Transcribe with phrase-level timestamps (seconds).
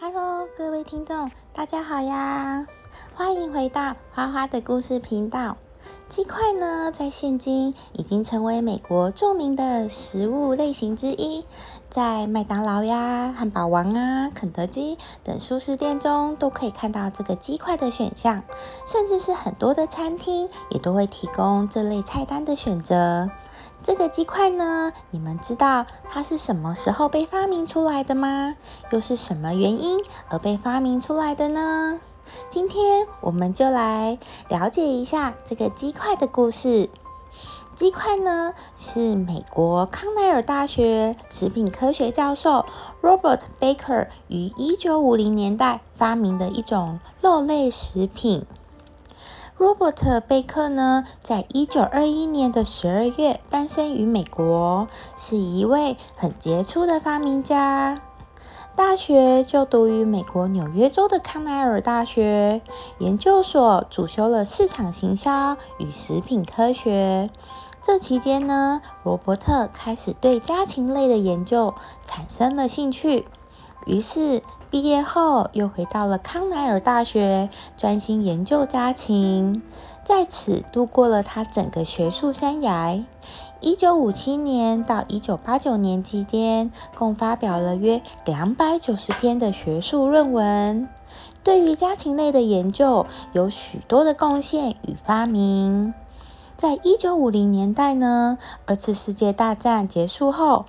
[0.00, 2.64] Hello，各位听众，大家好呀！
[3.14, 5.56] 欢迎回到花花的故事频道。
[6.08, 11.44] 鸡块呢，在现今已经成为美国著名的食物类型之一，
[11.90, 18.42] 在麦当劳呀、汉堡王啊、肯德基等素食店中都可以看到这个鸡块的选项，
[18.86, 23.30] 甚至是很多的餐厅也都会提供这类菜单的选择。
[23.82, 28.56] 这个鸡块呢，你们知道它是什么时候被发明出来的吗？
[28.90, 32.00] 又是什么原因而被发明出来的呢？
[32.50, 34.18] 今天我们就来
[34.48, 36.88] 了解一下这个鸡块的故事。
[37.74, 42.64] 鸡块呢，是美国康奈尔大学食品科学教授
[43.02, 48.44] Robert Baker 于一九五零年代发明的一种肉类食品。
[49.58, 58.00] Robert 贝克呢，在一九二一年的十二月诞生于美国，是一位很杰出的发明家。
[58.78, 62.62] 大学就读于美国纽约州的康奈尔大学，
[62.98, 67.28] 研究所主修了市场行销与食品科学。
[67.82, 73.24] 这期间呢，罗伯特开始对家禽类的研究产生了兴趣。
[73.86, 79.62] 于是毕业后，又回到了康奈尔大学，专心研究家禽，
[80.04, 83.02] 在此度过了他整个学术生涯。
[83.60, 90.88] 一九五七年到一九八九年期间，共发表了约两百九十篇的学术论文，
[91.42, 95.94] 对于家禽类的研究有许多的贡献与发明。
[96.56, 100.66] 在一九五零年代呢，二次世界大战结束后，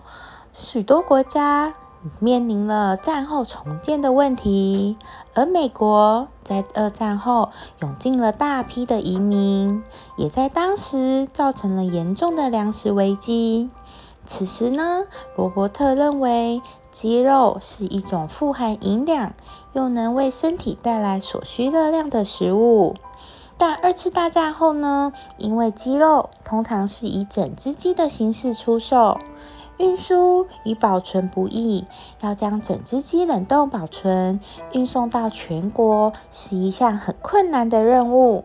[0.53, 1.73] 许多国家。
[2.19, 4.97] 面临了战后重建的问题，
[5.33, 7.49] 而美国在二战后
[7.81, 9.83] 涌进了大批的移民，
[10.15, 13.69] 也在当时造成了严重的粮食危机。
[14.25, 15.05] 此时呢，
[15.35, 16.61] 罗伯特认为
[16.91, 19.33] 鸡肉是一种富含营养
[19.73, 22.95] 又能为身体带来所需热量的食物。
[23.57, 29.17] 但二次大战后呢，因为鸡肉通常是以整只鸡的形式出售。
[29.79, 31.85] 运输与保存不易，
[32.19, 34.41] 要将整只鸡冷冻保存、
[34.73, 38.43] 运送到全国是一项很困难的任务。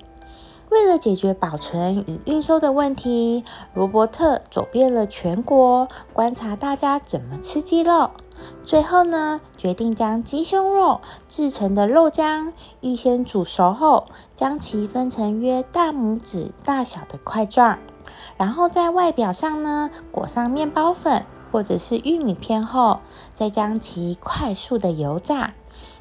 [0.71, 3.45] 为了解决保存与运输的问题，
[3.75, 8.11] 罗伯特走遍了全国，观察大家怎么吃鸡肉。
[8.65, 14.07] 最后呢，决定将鸡胸肉制成的肉浆预先煮熟后，
[14.37, 17.79] 将其分成约大拇指大小的块状。
[18.37, 23.01] 然后在外表上呢裹上面包粉或者是玉米片后，
[23.33, 25.55] 再将其快速的油炸，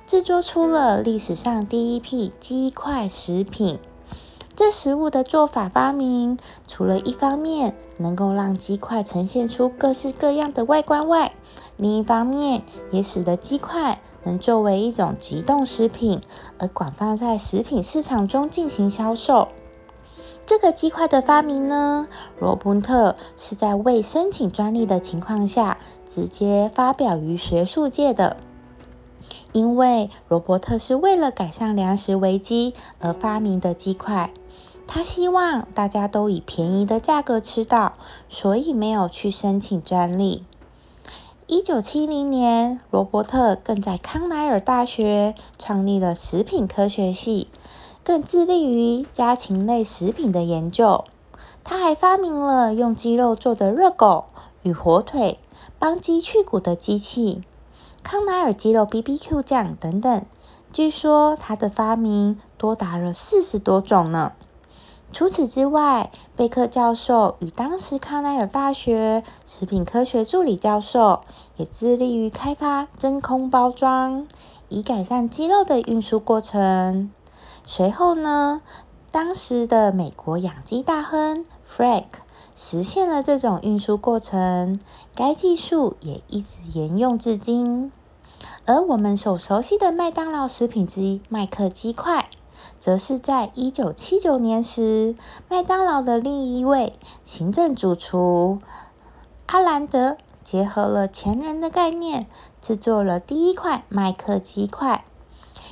[0.08, 3.80] 制作出了历史上第一批鸡块食品。
[4.56, 6.38] 这食物的做法发明，
[6.68, 11.34] 除了一方面能够让鸡块呈现出各式各样的外观外，
[11.76, 16.22] 另一方面也使得鸡块能作为一种急冻食品
[16.60, 19.48] 而广泛在食品市场中进行销售。
[20.46, 22.08] 这个鸡块的发明呢，
[22.40, 28.36] 罗伯特是在未申请专利的情况下直接发表于学术界的。
[29.54, 34.32] 因为罗伯特是为了改善粮食危机而发明的鸡块，
[34.86, 37.94] 他希望大家都以便宜的价格吃到，
[38.28, 40.44] 所以没有去申请专利。
[41.48, 47.48] 一九七零年，罗伯特更在康奈尔大学创立了食品科学系。
[48.04, 51.06] 更致力于家禽类食品的研究。
[51.64, 54.26] 他还发明了用鸡肉做的热狗
[54.64, 55.40] 与火腿、
[55.80, 57.44] 帮鸡去骨的机器、
[58.04, 60.26] 康奈尔鸡肉 BBQ 酱等等。
[60.74, 64.34] 据说他的发明多达了四十多种呢。
[65.14, 71.22] 除此之外，贝克教授与当时康奈尔大学食品科学助理教授
[71.56, 74.28] 也致力于开发真空包装，
[74.70, 77.12] 以改善鸡肉的运输过程。
[77.66, 78.62] 随后呢，
[79.12, 82.06] 当时的美国养鸡大亨 Frank
[82.56, 84.80] 实现了这种运输过程，
[85.16, 87.92] 该技术也一直沿用至今。
[88.66, 92.30] 而我们所熟悉的麦当劳食品之一麦克鸡块，
[92.80, 95.16] 则是在一九七九年时，
[95.50, 96.94] 麦当劳的另一位
[97.24, 98.60] 行政主厨
[99.48, 102.28] 阿兰德结合了前人的概念，
[102.62, 105.06] 制作了第一块麦克鸡块。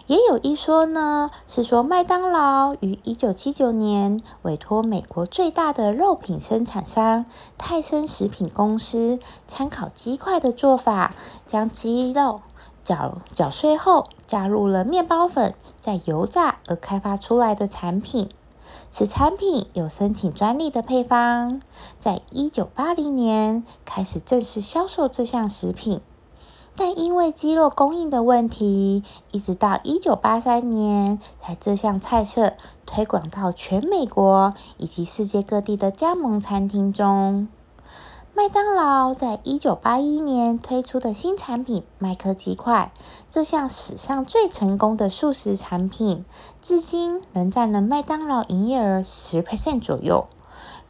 [0.08, 7.26] 也有一说呢，是说麦当劳于一九七九年委托美国最大的肉品生产商
[7.58, 12.42] 泰森食品公司参考鸡块的做法，将鸡肉
[12.84, 18.30] 搅搅碎后加入了面包粉，再油炸而开发出来的产品。
[18.90, 21.62] 此产品有申请专利的配方，
[22.00, 26.02] 在一九八零年开始正式销售这项食品。
[26.84, 32.54] 但因为鸡肉供应的问题，一直到一九八三年，才这项菜色
[32.88, 37.48] 推广到全美国以及世界各地的加盟餐厅中。
[38.34, 42.92] 麦当劳在一九八一年推出的新产品麦克鸡块，
[43.30, 46.26] 这项史上最成功的素食产品，
[46.64, 50.26] 至今仍占了麦当劳营业额十 percent 左右。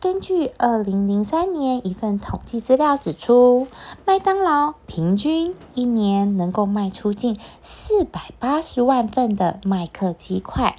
[0.01, 3.67] 根据二零零三年一份统计资料指出，
[4.03, 10.75] 麦当劳平均一年能够卖出近四百八十万份的麦克鸡块。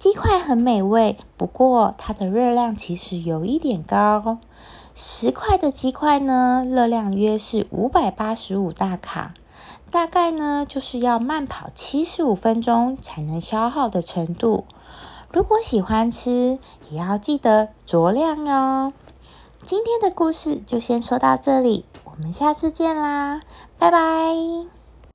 [0.00, 4.38] 鸡块很美味，不过它的热量其实有一点高。
[4.92, 9.34] 十块的鸡块呢，热量约是五百八十五大卡，
[9.92, 14.64] 大概呢就是要慢跑七十五分钟才能消耗的程度。
[15.32, 16.58] 如果喜欢吃，
[16.90, 18.92] 也要记得酌量哦。
[19.64, 23.40] 今天的故事就先说到这里，我们下次见啦，
[23.78, 24.79] 拜拜。